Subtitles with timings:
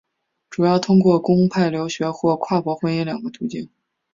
[0.49, 3.69] 主要通过公派留学或跨国婚姻两个途径。